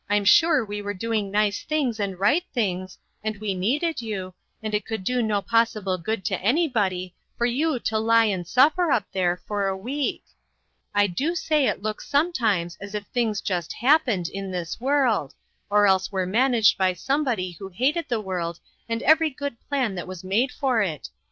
[0.07, 4.01] 1 79 I'm sure we were doing nice things and right things, and we needed
[4.01, 8.47] you, and it could do no possible good to anybody for you to lie and
[8.47, 10.23] suffer up there for a week.
[10.95, 15.35] I do say it looks sometimes as if things just happened in this world,
[15.69, 18.59] or else were managed by somebody who hated the world
[18.89, 21.09] and every good plan that was made for it.